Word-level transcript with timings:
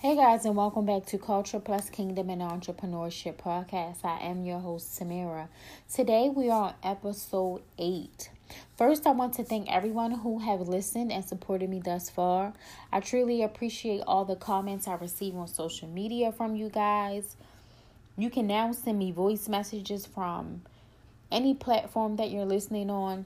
Hey 0.00 0.14
guys, 0.14 0.44
and 0.44 0.54
welcome 0.54 0.86
back 0.86 1.06
to 1.06 1.18
Culture 1.18 1.58
Plus 1.58 1.90
Kingdom 1.90 2.30
and 2.30 2.40
Entrepreneurship 2.40 3.34
Podcast. 3.34 4.04
I 4.04 4.20
am 4.20 4.44
your 4.44 4.60
host, 4.60 4.96
Samira. 4.96 5.48
Today 5.92 6.30
we 6.32 6.50
are 6.50 6.68
on 6.68 6.74
episode 6.84 7.62
8. 7.78 8.30
First, 8.76 9.08
I 9.08 9.10
want 9.10 9.34
to 9.34 9.42
thank 9.42 9.68
everyone 9.68 10.12
who 10.12 10.38
have 10.38 10.60
listened 10.60 11.10
and 11.10 11.24
supported 11.24 11.68
me 11.68 11.80
thus 11.84 12.10
far. 12.10 12.52
I 12.92 13.00
truly 13.00 13.42
appreciate 13.42 14.02
all 14.06 14.24
the 14.24 14.36
comments 14.36 14.86
I 14.86 14.94
receive 14.94 15.34
on 15.34 15.48
social 15.48 15.88
media 15.88 16.30
from 16.30 16.54
you 16.54 16.68
guys. 16.68 17.34
You 18.16 18.30
can 18.30 18.46
now 18.46 18.70
send 18.70 19.00
me 19.00 19.10
voice 19.10 19.48
messages 19.48 20.06
from 20.06 20.62
any 21.32 21.54
platform 21.54 22.14
that 22.18 22.30
you're 22.30 22.44
listening 22.44 22.88
on. 22.88 23.24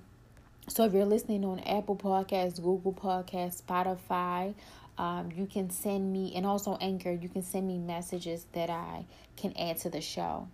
So 0.68 0.84
if 0.84 0.94
you're 0.94 1.04
listening 1.04 1.44
on 1.44 1.58
Apple 1.60 1.96
Podcasts, 1.96 2.62
Google 2.62 2.94
Podcasts, 2.94 3.60
Spotify, 3.62 4.54
um, 4.98 5.30
you 5.34 5.46
can 5.46 5.70
send 5.70 6.12
me, 6.12 6.32
and 6.34 6.46
also 6.46 6.76
Anchor, 6.80 7.12
you 7.12 7.28
can 7.28 7.42
send 7.42 7.66
me 7.66 7.78
messages 7.78 8.46
that 8.52 8.70
I 8.70 9.04
can 9.36 9.56
add 9.56 9.78
to 9.78 9.90
the 9.90 10.00
show. 10.00 10.48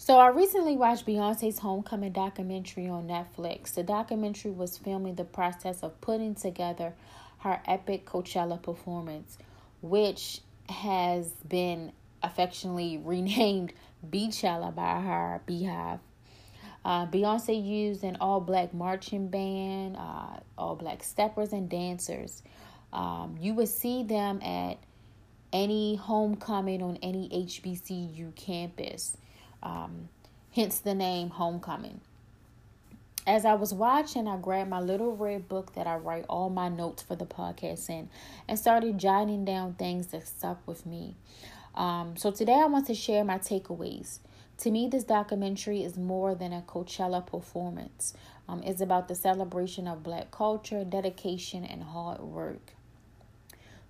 So 0.00 0.18
I 0.18 0.28
recently 0.28 0.76
watched 0.76 1.06
Beyonce's 1.06 1.58
Homecoming 1.58 2.12
documentary 2.12 2.88
on 2.88 3.08
Netflix. 3.08 3.74
The 3.74 3.82
documentary 3.82 4.52
was 4.52 4.78
filming 4.78 5.16
the 5.16 5.24
process 5.24 5.82
of 5.82 6.00
putting 6.00 6.36
together 6.36 6.94
her 7.38 7.60
epic 7.66 8.06
Coachella 8.06 8.62
performance, 8.62 9.38
which 9.82 10.40
has 10.68 11.30
been 11.48 11.92
affectionately 12.22 12.98
renamed 13.04 13.72
Beachella 14.08 14.74
by 14.74 15.00
her 15.00 15.40
BeyHive. 15.48 16.00
Uh, 16.84 17.06
Beyonce 17.06 17.62
used 17.62 18.04
an 18.04 18.16
all 18.20 18.40
black 18.40 18.72
marching 18.72 19.28
band, 19.28 19.96
uh, 19.96 20.37
all 20.68 20.76
black 20.76 21.02
steppers, 21.02 21.52
and 21.52 21.68
dancers. 21.68 22.42
Um, 22.92 23.36
you 23.40 23.54
would 23.54 23.68
see 23.68 24.02
them 24.02 24.40
at 24.42 24.78
any 25.52 25.96
homecoming 25.96 26.82
on 26.82 26.98
any 27.02 27.28
HBCU 27.30 28.34
campus, 28.34 29.16
um, 29.62 30.08
hence 30.52 30.78
the 30.80 30.94
name 30.94 31.30
Homecoming. 31.30 32.00
As 33.26 33.44
I 33.44 33.54
was 33.54 33.74
watching, 33.74 34.26
I 34.26 34.38
grabbed 34.38 34.70
my 34.70 34.80
little 34.80 35.14
red 35.14 35.48
book 35.48 35.74
that 35.74 35.86
I 35.86 35.96
write 35.96 36.24
all 36.28 36.48
my 36.48 36.68
notes 36.68 37.02
for 37.02 37.14
the 37.14 37.26
podcast 37.26 37.90
in 37.90 38.08
and 38.46 38.58
started 38.58 38.96
jotting 38.98 39.44
down 39.44 39.74
things 39.74 40.08
that 40.08 40.26
stuck 40.26 40.66
with 40.66 40.86
me. 40.86 41.14
Um, 41.74 42.16
so 42.16 42.30
today 42.30 42.54
I 42.54 42.66
want 42.66 42.86
to 42.86 42.94
share 42.94 43.24
my 43.24 43.38
takeaways. 43.38 44.20
To 44.58 44.70
me, 44.70 44.88
this 44.88 45.04
documentary 45.04 45.82
is 45.84 45.96
more 45.96 46.34
than 46.34 46.52
a 46.52 46.62
Coachella 46.62 47.24
performance. 47.24 48.14
Um, 48.48 48.62
it's 48.64 48.80
about 48.80 49.08
the 49.08 49.14
celebration 49.14 49.86
of 49.86 50.02
black 50.02 50.30
culture, 50.30 50.84
dedication, 50.84 51.64
and 51.64 51.82
hard 51.82 52.20
work. 52.20 52.72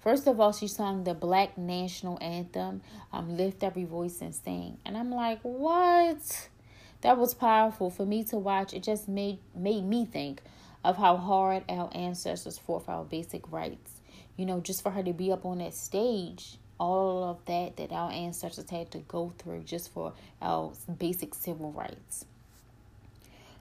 First 0.00 0.26
of 0.26 0.40
all, 0.40 0.52
she 0.52 0.68
sung 0.68 1.04
the 1.04 1.14
black 1.14 1.56
national 1.56 2.18
anthem, 2.20 2.82
um, 3.12 3.36
Lift 3.36 3.62
Every 3.62 3.84
Voice 3.84 4.20
and 4.20 4.34
Sing. 4.34 4.78
And 4.84 4.96
I'm 4.96 5.10
like, 5.10 5.40
what? 5.42 6.48
That 7.02 7.18
was 7.18 7.34
powerful 7.34 7.90
for 7.90 8.04
me 8.04 8.24
to 8.24 8.36
watch. 8.36 8.74
It 8.74 8.82
just 8.82 9.08
made 9.08 9.38
made 9.54 9.84
me 9.84 10.04
think 10.04 10.42
of 10.84 10.96
how 10.96 11.16
hard 11.16 11.64
our 11.68 11.90
ancestors 11.94 12.58
fought 12.58 12.86
for 12.86 12.92
our 12.92 13.04
basic 13.04 13.50
rights. 13.52 14.00
You 14.36 14.46
know, 14.46 14.60
just 14.60 14.82
for 14.82 14.90
her 14.90 15.02
to 15.02 15.12
be 15.12 15.30
up 15.30 15.44
on 15.44 15.58
that 15.58 15.74
stage 15.74 16.58
all 16.78 17.24
of 17.24 17.44
that 17.46 17.76
that 17.76 17.92
our 17.92 18.10
ancestors 18.10 18.70
had 18.70 18.90
to 18.92 18.98
go 18.98 19.32
through 19.38 19.62
just 19.64 19.92
for 19.92 20.12
our 20.40 20.72
basic 20.98 21.34
civil 21.34 21.72
rights. 21.72 22.24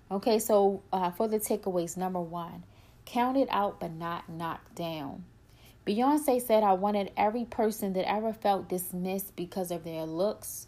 Okay, 0.09 0.39
so 0.39 0.81
uh, 0.93 1.11
for 1.11 1.27
the 1.27 1.39
takeaways, 1.39 1.97
number 1.97 2.21
one, 2.21 2.63
count 3.05 3.37
it 3.37 3.47
out 3.51 3.79
but 3.79 3.91
not 3.91 4.29
knocked 4.29 4.75
down. 4.75 5.25
Beyonce 5.85 6.41
said, 6.41 6.63
I 6.63 6.73
wanted 6.73 7.11
every 7.15 7.45
person 7.45 7.93
that 7.93 8.09
ever 8.09 8.33
felt 8.33 8.67
dismissed 8.69 9.35
because 9.35 9.71
of 9.71 9.83
their 9.83 10.03
looks 10.03 10.67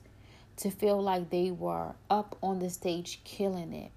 to 0.58 0.70
feel 0.70 1.02
like 1.02 1.30
they 1.30 1.52
were 1.52 1.94
up 2.10 2.38
on 2.42 2.60
the 2.60 2.70
stage 2.70 3.22
killing 3.24 3.74
it. 3.74 3.92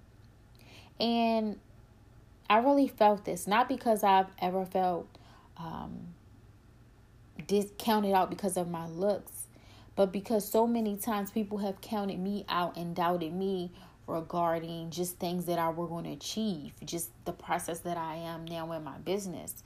And 1.01 1.59
I 2.49 2.59
really 2.59 2.89
felt 2.89 3.25
this, 3.25 3.47
not 3.47 3.69
because 3.69 4.05
I've 4.05 4.27
ever 4.41 4.65
felt 4.65 5.09
um, 5.57 6.09
discounted 7.47 8.13
out 8.13 8.31
because 8.31 8.57
of 8.57 8.69
my 8.69 8.87
looks, 8.87 9.47
but 9.97 10.13
because 10.13 10.49
so 10.49 10.67
many 10.67 10.97
times 10.97 11.31
people 11.31 11.59
have 11.59 11.81
counted 11.81 12.19
me 12.19 12.45
out 12.49 12.77
and 12.77 12.95
doubted 12.95 13.33
me 13.33 13.71
regarding 14.07 14.91
just 14.91 15.19
things 15.19 15.47
that 15.47 15.59
I 15.59 15.71
were 15.71 15.87
going 15.87 16.05
to 16.05 16.13
achieve, 16.13 16.73
just 16.85 17.11
the 17.25 17.33
process 17.33 17.81
that 17.81 17.97
I 17.97 18.17
am 18.17 18.45
now 18.45 18.71
in 18.73 18.85
my 18.85 18.99
business. 18.99 19.63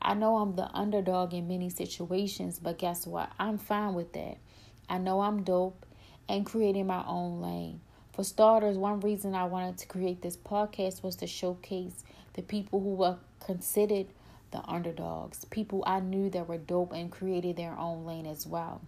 I 0.00 0.14
know 0.14 0.36
I'm 0.36 0.54
the 0.54 0.70
underdog 0.72 1.34
in 1.34 1.48
many 1.48 1.70
situations, 1.70 2.58
but 2.58 2.78
guess 2.78 3.06
what? 3.06 3.30
I'm 3.38 3.58
fine 3.58 3.94
with 3.94 4.12
that. 4.12 4.38
I 4.88 4.98
know 4.98 5.20
I'm 5.20 5.42
dope 5.42 5.84
and 6.28 6.46
creating 6.46 6.86
my 6.86 7.04
own 7.06 7.40
lane. 7.40 7.80
For 8.12 8.24
starters, 8.24 8.76
one 8.76 9.00
reason 9.00 9.34
I 9.34 9.44
wanted 9.44 9.78
to 9.78 9.86
create 9.86 10.22
this 10.22 10.36
podcast 10.36 11.02
was 11.02 11.16
to 11.16 11.26
showcase 11.26 12.04
the 12.34 12.42
people 12.42 12.80
who 12.80 12.94
were 12.94 13.16
considered 13.44 14.06
the 14.50 14.62
underdogs, 14.66 15.44
people 15.46 15.82
I 15.86 16.00
knew 16.00 16.30
that 16.30 16.48
were 16.48 16.58
dope 16.58 16.92
and 16.92 17.10
created 17.10 17.56
their 17.56 17.78
own 17.78 18.06
lane 18.06 18.26
as 18.26 18.46
well. 18.46 18.80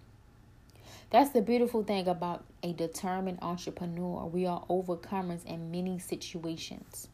That's 1.10 1.30
the 1.30 1.42
beautiful 1.42 1.82
thing 1.82 2.06
about 2.06 2.44
a 2.62 2.72
determined 2.72 3.40
entrepreneur. 3.42 4.26
We 4.26 4.46
are 4.46 4.64
overcomers 4.70 5.44
in 5.44 5.72
many 5.72 5.98
situations. 5.98 7.08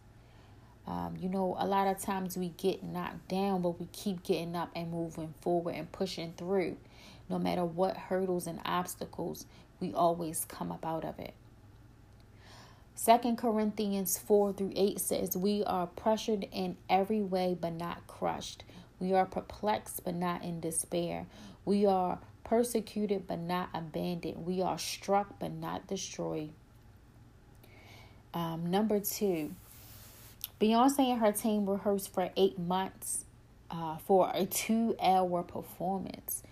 Um, 0.87 1.17
you 1.19 1.31
know, 1.31 1.57
a 1.59 1.67
lot 1.67 1.87
of 1.87 1.99
times 1.99 2.37
we 2.37 2.51
get 2.51 2.83
knocked 2.83 3.29
down, 3.29 3.63
but 3.63 3.81
we 3.81 3.87
keep 3.93 4.23
getting 4.23 4.55
up 4.55 4.71
and 4.77 4.91
moving 4.91 5.33
forward 5.41 5.77
and 5.77 5.91
pushing 5.91 6.35
through. 6.37 6.77
No 7.31 7.39
matter 7.39 7.65
what 7.65 7.97
hurdles 7.97 8.47
and 8.47 8.61
obstacles, 8.67 9.47
we 9.81 9.95
always 9.95 10.45
come 10.45 10.71
up 10.71 10.85
out 10.85 11.05
of 11.05 11.19
it. 11.19 11.33
Second 12.95 13.37
Corinthians 13.39 14.19
4 14.19 14.53
through 14.53 14.73
8 14.77 15.01
says, 15.01 15.37
We 15.37 15.65
are 15.65 15.87
pressured 15.87 16.47
in 16.53 16.77
every 16.89 17.23
way, 17.23 17.57
but 17.59 17.73
not 17.73 18.07
crushed. 18.07 18.63
We 19.01 19.15
are 19.15 19.27
perplexed, 19.27 20.05
but 20.05 20.15
not 20.15 20.45
in 20.45 20.61
despair. 20.61 21.27
We 21.65 21.85
are 21.85 22.19
persecuted, 22.47 23.27
but 23.27 23.41
not 23.41 23.69
abandoned. 23.75 24.47
We 24.47 24.63
are 24.63 24.79
struck, 24.79 25.39
but 25.39 25.53
not 25.53 25.87
destroyed. 25.87 26.51
Um, 28.33 28.71
number 28.71 29.01
two, 29.01 29.55
Beyonce 30.61 31.01
and 31.01 31.21
her 31.21 31.33
team 31.33 31.69
rehearsed 31.69 32.15
for 32.15 32.31
eight 32.37 32.59
months 32.59 33.25
uh, 33.71 33.97
for 33.99 34.31
a 34.33 34.47
two 34.47 34.97
hour 35.03 35.43
performance, 35.43 36.43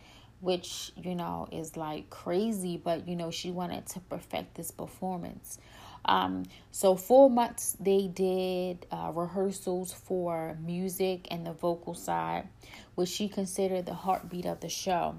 which, 0.40 0.92
you 0.96 1.14
know, 1.14 1.48
is 1.52 1.76
like 1.76 2.10
crazy, 2.10 2.76
but, 2.76 3.06
you 3.06 3.16
know, 3.16 3.30
she 3.30 3.50
wanted 3.50 3.86
to 3.86 4.00
perfect 4.00 4.56
this 4.56 4.70
performance. 4.70 5.58
Um, 6.06 6.44
so 6.70 6.96
four 6.96 7.30
months 7.30 7.76
they 7.80 8.08
did 8.08 8.84
uh, 8.90 9.12
rehearsals 9.14 9.92
for 9.92 10.56
music 10.60 11.28
and 11.30 11.46
the 11.46 11.52
vocal 11.52 11.94
side, 11.94 12.48
which 12.94 13.08
she 13.08 13.28
considered 13.28 13.86
the 13.86 13.94
heartbeat 13.94 14.44
of 14.44 14.60
the 14.60 14.68
show. 14.68 15.16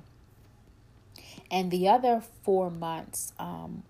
And 1.56 1.72
the 1.72 1.88
other 1.88 2.22
four 2.44 2.70
months 2.70 3.32
um, 3.40 3.84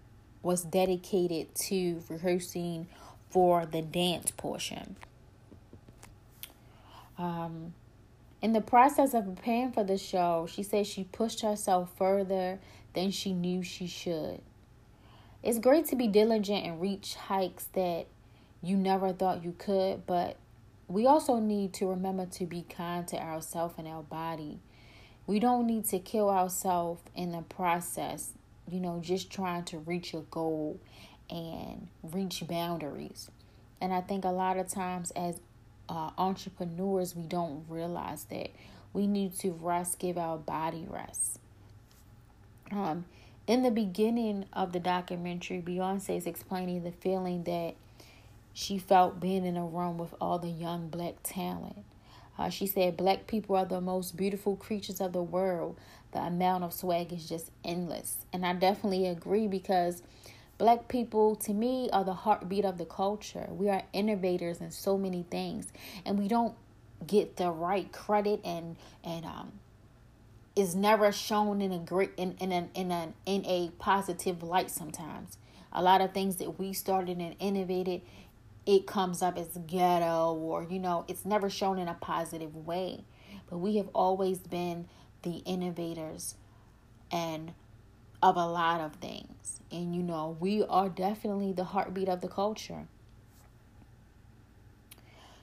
was 0.44 0.62
dedicated 0.64 1.56
to 1.56 2.04
rehearsing 2.08 2.86
for 3.32 3.66
the 3.66 3.82
dance 3.82 4.30
portion. 4.30 4.98
Um, 7.18 7.74
in 8.40 8.54
the 8.54 8.62
process 8.62 9.16
of 9.16 9.26
preparing 9.26 9.72
for 9.72 9.84
the 9.84 9.98
show, 9.98 10.48
she 10.48 10.62
said 10.62 10.86
she 10.86 11.06
pushed 11.06 11.42
herself 11.42 11.90
further 11.98 12.60
than 12.94 13.10
she 13.10 13.34
knew 13.34 13.64
she 13.64 13.88
should. 13.88 14.42
It's 15.42 15.58
great 15.58 15.88
to 15.88 15.96
be 15.96 16.08
diligent 16.08 16.68
and 16.68 16.80
reach 16.80 17.16
heights 17.16 17.66
that 17.74 18.06
you 18.62 18.78
never 18.78 19.12
thought 19.12 19.44
you 19.44 19.56
could, 19.58 20.06
but 20.06 20.38
we 20.88 21.08
also 21.08 21.40
need 21.40 21.74
to 21.74 21.88
remember 21.88 22.28
to 22.28 22.46
be 22.46 22.64
kind 22.70 23.08
to 23.08 23.20
ourselves 23.20 23.74
and 23.80 23.88
our 23.88 24.04
body. 24.04 24.60
We 25.28 25.40
don't 25.40 25.66
need 25.66 25.86
to 25.86 26.00
kill 26.00 26.30
ourselves 26.30 27.02
in 27.16 27.32
the 27.32 27.42
process, 27.42 28.32
you 28.70 28.80
know, 28.80 29.00
just 29.02 29.32
trying 29.32 29.64
to 29.66 29.80
reach 29.80 30.14
a 30.14 30.20
goal 30.20 30.80
and 31.30 31.88
reach 32.04 32.44
boundaries. 32.48 33.30
And 33.82 33.94
I 33.94 34.02
think 34.02 34.24
a 34.24 34.30
lot 34.30 34.58
of 34.58 34.68
times 34.68 35.12
as 35.12 35.40
uh, 35.90 36.12
entrepreneurs, 36.18 37.16
we 37.16 37.24
don't 37.24 37.66
realize 37.68 38.26
that 38.26 38.52
we 38.94 39.08
need 39.08 39.38
to 39.40 39.52
rest, 39.52 40.00
give 40.00 40.18
our 40.18 40.38
body 40.38 40.86
rest. 40.88 41.40
Um, 42.72 43.06
in 43.48 43.64
the 43.64 43.72
beginning 43.72 44.46
of 44.54 44.74
the 44.74 44.80
documentary, 44.80 45.62
Beyonce 45.62 46.18
is 46.18 46.26
explaining 46.26 46.84
the 46.84 46.92
feeling 46.92 47.44
that 47.44 47.76
she 48.54 48.78
felt 48.78 49.20
being 49.20 49.46
in 49.46 49.58
a 49.58 49.66
room 49.66 49.98
with 49.98 50.16
all 50.22 50.40
the 50.40 50.50
young 50.50 50.88
black 50.88 51.16
talent. 51.24 51.84
Uh, 52.38 52.50
she 52.50 52.68
said, 52.68 52.98
Black 52.98 53.28
people 53.28 53.56
are 53.56 53.66
the 53.66 53.82
most 53.82 54.18
beautiful 54.18 54.56
creatures 54.56 55.00
of 55.00 55.14
the 55.14 55.24
world. 55.24 55.78
The 56.12 56.20
amount 56.20 56.64
of 56.64 56.74
swag 56.74 57.12
is 57.12 57.28
just 57.28 57.52
endless. 57.64 58.26
And 58.32 58.46
I 58.46 58.54
definitely 58.54 59.08
agree 59.08 59.48
because 59.48 60.04
black 60.58 60.88
people, 60.88 61.36
to 61.38 61.54
me, 61.54 61.90
are 61.92 62.04
the 62.04 62.14
heartbeat 62.14 62.66
of 62.66 62.78
the 62.78 62.86
culture. 62.86 63.48
We 63.50 63.70
are 63.70 63.84
innovators 63.94 64.62
in 64.62 64.72
so 64.72 64.98
many 64.98 65.26
things. 65.30 65.72
And 66.06 66.18
we 66.20 66.28
don't 66.28 66.56
get 67.06 67.38
the 67.38 67.52
right 67.52 67.92
credit 67.92 68.42
and, 68.44 68.78
and 69.04 69.26
um, 69.26 69.52
is 70.56 70.76
never 70.76 71.12
shown 71.12 71.62
in 71.62 71.72
a 71.72 71.80
great 71.80 72.12
in 72.18 72.36
in 72.40 72.52
an 72.52 72.70
in 72.74 72.92
an 72.92 73.14
in 73.26 73.46
a 73.46 73.72
positive 73.78 74.42
light 74.42 74.72
sometimes. 74.72 75.38
A 75.74 75.82
lot 75.82 76.00
of 76.00 76.14
things 76.14 76.38
that 76.38 76.58
we 76.58 76.72
started 76.72 77.18
and 77.18 77.36
innovated, 77.40 78.02
it 78.66 78.88
comes 78.88 79.22
up 79.22 79.38
as 79.38 79.58
ghetto 79.68 80.34
or 80.34 80.64
you 80.70 80.80
know, 80.80 81.06
it's 81.08 81.26
never 81.26 81.50
shown 81.50 81.80
in 81.80 81.88
a 81.88 81.94
positive 81.96 82.56
way. 82.56 83.04
But 83.50 83.58
we 83.58 83.78
have 83.78 83.90
always 83.94 84.40
been 84.40 84.88
the 85.22 85.38
innovators 85.46 86.36
and 87.12 87.54
of 88.22 88.38
a 88.38 88.46
lot 88.46 88.82
of 88.82 88.96
things. 88.96 89.60
And 89.72 89.96
you 89.96 90.02
know, 90.02 90.38
we 90.40 90.64
are 90.64 90.90
definitely 90.90 91.54
the 91.54 91.66
heartbeat 91.66 92.10
of 92.10 92.22
the 92.22 92.28
culture. 92.28 92.88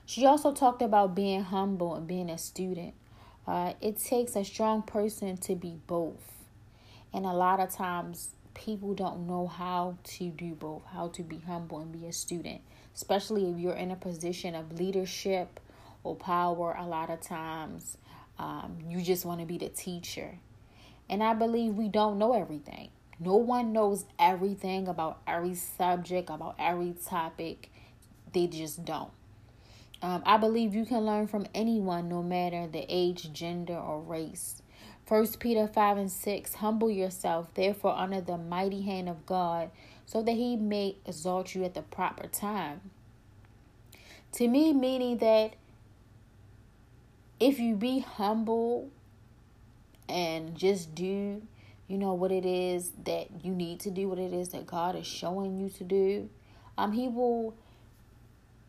She 0.05 0.25
also 0.25 0.51
talked 0.51 0.81
about 0.81 1.15
being 1.15 1.43
humble 1.43 1.95
and 1.95 2.05
being 2.05 2.29
a 2.29 2.37
student. 2.37 2.93
Uh, 3.47 3.73
it 3.81 3.99
takes 3.99 4.35
a 4.35 4.43
strong 4.43 4.81
person 4.81 5.37
to 5.37 5.55
be 5.55 5.79
both. 5.87 6.33
And 7.13 7.25
a 7.25 7.31
lot 7.31 7.59
of 7.59 7.69
times, 7.73 8.31
people 8.53 8.93
don't 8.93 9.27
know 9.27 9.47
how 9.47 9.97
to 10.03 10.29
do 10.29 10.55
both, 10.55 10.83
how 10.93 11.07
to 11.09 11.23
be 11.23 11.39
humble 11.39 11.79
and 11.79 11.91
be 11.91 12.05
a 12.05 12.13
student, 12.13 12.61
especially 12.95 13.49
if 13.49 13.57
you're 13.57 13.73
in 13.73 13.91
a 13.91 13.95
position 13.95 14.55
of 14.55 14.79
leadership 14.79 15.59
or 16.03 16.15
power. 16.15 16.75
A 16.77 16.85
lot 16.85 17.09
of 17.09 17.21
times, 17.21 17.97
um, 18.37 18.77
you 18.87 19.01
just 19.01 19.25
want 19.25 19.39
to 19.39 19.45
be 19.45 19.57
the 19.57 19.69
teacher. 19.69 20.39
And 21.09 21.23
I 21.23 21.33
believe 21.33 21.75
we 21.75 21.89
don't 21.89 22.17
know 22.17 22.33
everything. 22.33 22.89
No 23.19 23.35
one 23.35 23.73
knows 23.73 24.05
everything 24.19 24.87
about 24.87 25.21
every 25.27 25.55
subject, 25.55 26.29
about 26.29 26.55
every 26.57 26.95
topic. 27.05 27.71
They 28.33 28.47
just 28.47 28.83
don't. 28.83 29.11
Um, 30.01 30.21
I 30.25 30.37
believe 30.37 30.75
you 30.75 30.85
can 30.85 31.05
learn 31.05 31.27
from 31.27 31.45
anyone, 31.55 32.09
no 32.09 32.21
matter 32.21 32.67
the 32.67 32.85
age, 32.89 33.31
gender, 33.31 33.77
or 33.77 34.01
race. 34.01 34.61
First 35.05 35.39
Peter 35.39 35.67
5 35.67 35.97
and 35.97 36.11
6 36.11 36.55
Humble 36.55 36.89
yourself, 36.89 37.53
therefore, 37.53 37.95
under 37.95 38.19
the 38.19 38.37
mighty 38.37 38.81
hand 38.81 39.07
of 39.07 39.25
God, 39.25 39.69
so 40.05 40.21
that 40.21 40.33
he 40.33 40.55
may 40.55 40.97
exalt 41.05 41.55
you 41.55 41.63
at 41.63 41.73
the 41.73 41.81
proper 41.81 42.27
time. 42.27 42.81
To 44.33 44.47
me, 44.47 44.73
meaning 44.73 45.17
that 45.19 45.55
if 47.39 47.59
you 47.59 47.75
be 47.75 47.99
humble 47.99 48.89
and 50.09 50.55
just 50.55 50.95
do, 50.95 51.41
you 51.87 51.97
know, 51.97 52.13
what 52.13 52.31
it 52.31 52.45
is 52.45 52.91
that 53.05 53.43
you 53.43 53.53
need 53.53 53.79
to 53.81 53.91
do, 53.91 54.07
what 54.07 54.19
it 54.19 54.33
is 54.33 54.49
that 54.49 54.65
God 54.65 54.95
is 54.95 55.05
showing 55.05 55.59
you 55.59 55.69
to 55.69 55.83
do, 55.83 56.29
um, 56.77 56.93
He 56.93 57.07
will 57.07 57.55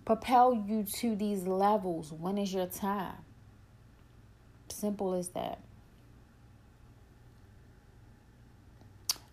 propel 0.05 0.55
you 0.55 0.85
to 1.01 1.17
these 1.17 1.47
levels. 1.47 2.13
When 2.13 2.37
is 2.37 2.53
your 2.53 2.67
time? 2.67 3.17
Simple 4.69 5.15
as 5.15 5.29
that. 5.31 5.61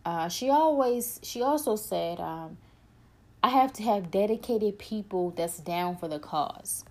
Uh, 0.04 0.28
she 0.30 0.50
always, 0.50 1.20
she 1.24 1.42
also 1.42 1.76
said, 1.76 2.20
um, 2.20 2.58
I 3.44 3.50
have 3.50 3.74
to 3.74 3.84
have 3.84 4.12
dedicated 4.12 4.78
people 4.80 5.32
that's 5.32 5.60
down 5.60 5.98
for 5.98 6.08
the 6.08 6.20
cause. 6.20 6.86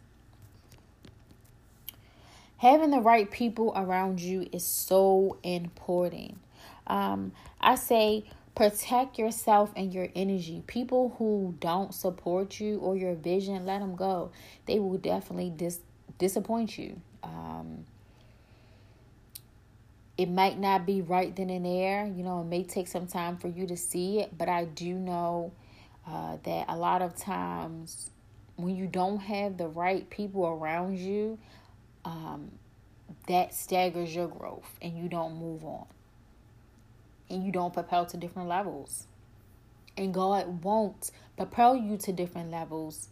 Having 2.58 2.90
the 2.90 3.00
right 3.00 3.30
people 3.30 3.72
around 3.74 4.20
you 4.20 4.48
is 4.52 4.64
so 4.64 5.38
important. 5.42 6.38
Um, 6.86 7.32
I 7.60 7.76
say 7.76 8.24
protect 8.54 9.18
yourself 9.18 9.72
and 9.74 9.94
your 9.94 10.08
energy. 10.14 10.62
People 10.66 11.14
who 11.18 11.54
don't 11.60 11.94
support 11.94 12.60
you 12.60 12.78
or 12.78 12.96
your 12.96 13.14
vision, 13.14 13.64
let 13.64 13.80
them 13.80 13.96
go. 13.96 14.30
They 14.66 14.78
will 14.78 14.98
definitely 14.98 15.50
dis- 15.50 15.80
disappoint 16.18 16.76
you. 16.76 17.00
Um, 17.22 17.86
it 20.20 20.28
might 20.28 20.58
not 20.58 20.84
be 20.84 21.00
right 21.00 21.34
then 21.34 21.48
and 21.48 21.64
there. 21.64 22.04
You 22.04 22.22
know, 22.22 22.42
it 22.42 22.44
may 22.44 22.62
take 22.62 22.88
some 22.88 23.06
time 23.06 23.38
for 23.38 23.48
you 23.48 23.66
to 23.66 23.74
see 23.74 24.20
it, 24.20 24.36
but 24.36 24.50
I 24.50 24.66
do 24.66 24.92
know 24.92 25.50
uh, 26.06 26.36
that 26.42 26.66
a 26.68 26.76
lot 26.76 27.00
of 27.00 27.16
times 27.16 28.10
when 28.56 28.76
you 28.76 28.86
don't 28.86 29.20
have 29.20 29.56
the 29.56 29.66
right 29.66 30.10
people 30.10 30.46
around 30.46 30.98
you, 30.98 31.38
um, 32.04 32.50
that 33.28 33.54
staggers 33.54 34.14
your 34.14 34.28
growth 34.28 34.78
and 34.82 34.98
you 34.98 35.08
don't 35.08 35.36
move 35.36 35.64
on 35.64 35.86
and 37.30 37.42
you 37.42 37.50
don't 37.50 37.72
propel 37.72 38.04
to 38.04 38.18
different 38.18 38.46
levels. 38.46 39.06
And 39.96 40.12
God 40.12 40.62
won't 40.62 41.12
propel 41.38 41.74
you 41.74 41.96
to 41.96 42.12
different 42.12 42.50
levels 42.50 43.08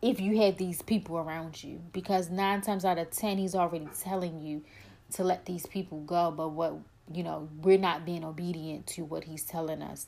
if 0.00 0.18
you 0.18 0.40
have 0.40 0.56
these 0.56 0.80
people 0.80 1.18
around 1.18 1.62
you 1.62 1.82
because 1.92 2.30
nine 2.30 2.62
times 2.62 2.86
out 2.86 2.96
of 2.96 3.10
ten 3.10 3.36
he's 3.36 3.54
already 3.54 3.88
telling 4.00 4.40
you 4.40 4.62
to 5.12 5.24
let 5.24 5.46
these 5.46 5.66
people 5.66 6.00
go 6.00 6.30
but 6.30 6.48
what 6.48 6.74
you 7.12 7.22
know 7.22 7.48
we're 7.60 7.78
not 7.78 8.04
being 8.04 8.24
obedient 8.24 8.86
to 8.86 9.02
what 9.02 9.24
he's 9.24 9.44
telling 9.44 9.82
us 9.82 10.06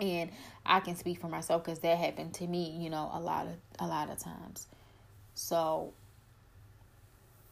and 0.00 0.30
i 0.64 0.80
can 0.80 0.96
speak 0.96 1.20
for 1.20 1.28
myself 1.28 1.64
because 1.64 1.80
that 1.80 1.98
happened 1.98 2.32
to 2.32 2.46
me 2.46 2.70
you 2.78 2.88
know 2.88 3.10
a 3.12 3.20
lot 3.20 3.46
of 3.46 3.54
a 3.78 3.86
lot 3.86 4.10
of 4.10 4.18
times 4.18 4.66
so 5.34 5.92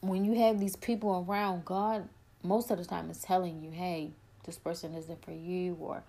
when 0.00 0.24
you 0.24 0.34
have 0.40 0.58
these 0.58 0.76
people 0.76 1.24
around, 1.28 1.64
God 1.64 2.08
most 2.42 2.70
of 2.70 2.78
the 2.78 2.84
time 2.84 3.10
is 3.10 3.18
telling 3.18 3.60
you, 3.62 3.70
hey, 3.70 4.12
this 4.44 4.58
person 4.58 4.94
isn't 4.94 5.24
for 5.24 5.32
you, 5.32 5.76
or 5.80 6.02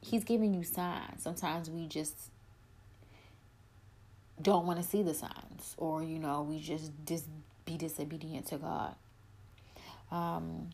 He's 0.00 0.24
giving 0.24 0.54
you 0.54 0.62
signs. 0.62 1.22
Sometimes 1.22 1.70
we 1.70 1.86
just 1.86 2.14
don't 4.40 4.66
want 4.66 4.80
to 4.82 4.86
see 4.86 5.02
the 5.02 5.14
signs, 5.14 5.74
or 5.78 6.02
you 6.02 6.18
know, 6.18 6.42
we 6.42 6.60
just 6.60 6.90
just 7.06 7.26
be 7.64 7.76
disobedient 7.76 8.46
to 8.46 8.58
God. 8.58 8.94
Um, 10.10 10.70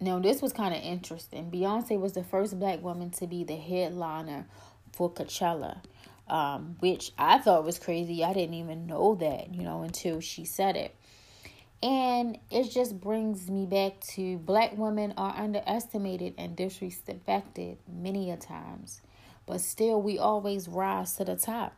now, 0.00 0.18
this 0.18 0.40
was 0.40 0.52
kind 0.52 0.74
of 0.74 0.82
interesting. 0.82 1.50
Beyonce 1.50 2.00
was 2.00 2.14
the 2.14 2.24
first 2.24 2.58
black 2.58 2.82
woman 2.82 3.10
to 3.10 3.26
be 3.26 3.44
the 3.44 3.56
headliner 3.56 4.46
for 4.92 5.10
Coachella 5.10 5.80
um, 6.30 6.76
which 6.78 7.10
I 7.18 7.38
thought 7.38 7.64
was 7.64 7.78
crazy. 7.78 8.24
I 8.24 8.32
didn't 8.32 8.54
even 8.54 8.86
know 8.86 9.16
that, 9.16 9.52
you 9.52 9.62
know, 9.62 9.82
until 9.82 10.20
she 10.20 10.44
said 10.44 10.76
it. 10.76 10.94
And 11.82 12.38
it 12.50 12.70
just 12.70 13.00
brings 13.00 13.50
me 13.50 13.66
back 13.66 14.00
to 14.12 14.38
black 14.38 14.76
women 14.76 15.12
are 15.16 15.34
underestimated 15.36 16.34
and 16.38 16.56
disrespected 16.56 17.78
many 17.90 18.30
a 18.30 18.36
times, 18.36 19.00
but 19.46 19.60
still 19.60 20.00
we 20.00 20.18
always 20.18 20.68
rise 20.68 21.14
to 21.14 21.24
the 21.24 21.36
top. 21.36 21.74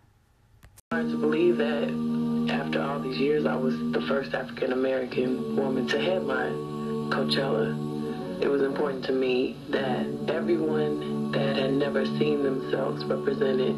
Hard 0.93 1.08
to 1.08 1.17
believe 1.17 1.56
that 1.56 2.21
after 2.50 2.83
all 2.83 2.99
these 2.99 3.19
years, 3.19 3.47
I 3.47 3.56
was 3.56 3.75
the 3.93 4.00
first 4.03 4.35
African 4.35 4.73
American 4.73 5.56
woman 5.56 5.87
to 5.89 6.00
headline 6.00 7.11
Coachella. 7.11 8.43
It 8.43 8.49
was 8.49 8.63
important 8.63 9.05
to 9.05 9.13
me 9.13 9.56
that 9.70 10.06
everyone 10.29 11.31
that 11.32 11.56
had 11.56 11.72
never 11.75 12.05
seen 12.05 12.43
themselves 12.43 13.05
represented 13.05 13.77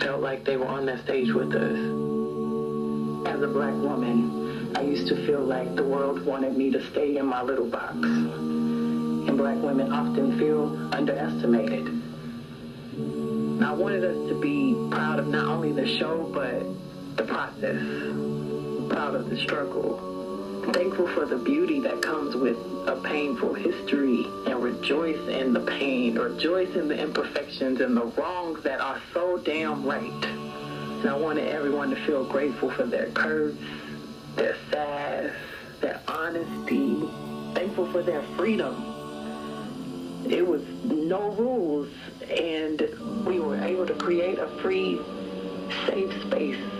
felt 0.00 0.20
like 0.20 0.44
they 0.44 0.56
were 0.56 0.66
on 0.66 0.86
that 0.86 1.04
stage 1.04 1.32
with 1.32 1.54
us. 1.54 1.78
As 3.28 3.42
a 3.42 3.48
black 3.48 3.74
woman, 3.74 4.76
I 4.76 4.82
used 4.82 5.08
to 5.08 5.26
feel 5.26 5.40
like 5.40 5.74
the 5.76 5.84
world 5.84 6.24
wanted 6.24 6.56
me 6.56 6.70
to 6.70 6.90
stay 6.90 7.16
in 7.16 7.26
my 7.26 7.42
little 7.42 7.68
box. 7.68 7.94
And 7.94 9.36
black 9.36 9.56
women 9.58 9.92
often 9.92 10.38
feel 10.38 10.94
underestimated. 10.94 11.86
I 13.62 13.72
wanted 13.72 14.04
us 14.04 14.28
to 14.28 14.34
be 14.40 14.74
proud 14.90 15.18
of 15.18 15.28
not 15.28 15.46
only 15.46 15.72
the 15.72 15.86
show, 15.98 16.30
but 16.32 16.62
the 17.16 17.24
process, 17.24 17.80
proud 18.88 19.14
of 19.14 19.30
the 19.30 19.36
struggle, 19.36 20.14
thankful 20.72 21.06
for 21.08 21.26
the 21.26 21.36
beauty 21.36 21.80
that 21.80 22.02
comes 22.02 22.34
with 22.34 22.56
a 22.86 23.00
painful 23.04 23.54
history 23.54 24.26
and 24.46 24.62
rejoice 24.62 25.28
in 25.28 25.52
the 25.52 25.60
pain, 25.60 26.18
rejoice 26.18 26.74
in 26.74 26.88
the 26.88 26.98
imperfections 26.98 27.80
and 27.80 27.96
the 27.96 28.04
wrongs 28.04 28.62
that 28.62 28.80
are 28.80 29.00
so 29.12 29.38
damn 29.38 29.84
right. 29.84 30.24
And 30.24 31.08
I 31.08 31.16
wanted 31.16 31.48
everyone 31.48 31.90
to 31.90 32.06
feel 32.06 32.24
grateful 32.24 32.70
for 32.70 32.84
their 32.84 33.10
curves, 33.10 33.60
their 34.36 34.56
sass, 34.70 35.32
their 35.80 36.00
honesty, 36.08 37.00
thankful 37.54 37.90
for 37.92 38.02
their 38.02 38.22
freedom. 38.36 38.90
It 40.28 40.46
was 40.46 40.62
no 40.84 41.30
rules, 41.32 41.90
and 42.28 42.80
we 43.26 43.38
were 43.38 43.62
able 43.62 43.86
to 43.86 43.94
create 43.94 44.38
a 44.38 44.48
free, 44.62 44.98
safe 45.86 46.22
space 46.22 46.73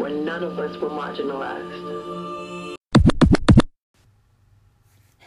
where 0.00 0.10
none 0.10 0.42
of 0.42 0.58
us 0.58 0.74
were 0.78 0.88
marginalized. 0.88 2.74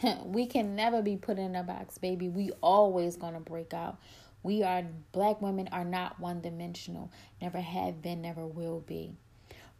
we 0.26 0.48
can 0.48 0.76
never 0.76 1.04
be 1.04 1.16
put 1.16 1.38
in 1.38 1.56
a 1.56 1.62
box, 1.62 2.00
baby. 2.00 2.28
We 2.28 2.50
always 2.60 3.16
gonna 3.16 3.40
break 3.40 3.76
out. 3.76 3.98
We 4.42 4.64
are 4.64 4.84
black 5.12 5.44
women 5.44 5.70
are 5.72 5.86
not 5.86 6.20
one 6.20 6.42
dimensional. 6.42 7.12
Never 7.40 7.62
have 7.62 8.02
been, 8.02 8.24
never 8.24 8.48
will 8.48 8.80
be. 8.80 9.14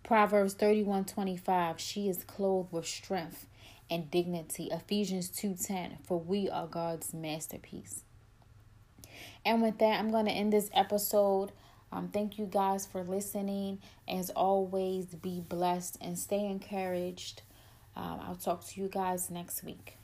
Proverbs 0.04 0.54
31 0.54 1.06
25, 1.06 1.80
she 1.80 2.08
is 2.08 2.24
clothed 2.26 2.72
with 2.72 2.86
strength 2.86 3.48
and 3.90 4.12
dignity. 4.12 4.70
Ephesians 4.72 5.30
2:10, 5.30 5.98
for 6.04 6.20
we 6.20 6.48
are 6.50 6.68
God's 6.68 7.16
masterpiece. 7.16 8.04
And 9.44 9.64
with 9.64 9.80
that, 9.80 10.00
I'm 10.00 10.12
going 10.12 10.26
to 10.26 10.32
end 10.32 10.54
this 10.54 10.70
episode. 10.72 11.52
Um, 11.94 12.08
thank 12.08 12.40
you 12.40 12.46
guys 12.48 12.88
for 12.88 13.04
listening. 13.04 13.80
As 14.08 14.32
always, 14.32 15.06
be 15.06 15.42
blessed 15.42 16.00
and 16.02 16.18
stay 16.18 16.44
encouraged. 16.46 17.44
Um, 17.96 18.20
I'll 18.28 18.36
talk 18.36 18.66
to 18.70 18.82
you 18.82 18.88
guys 18.88 19.30
next 19.30 19.64
week. 19.64 19.98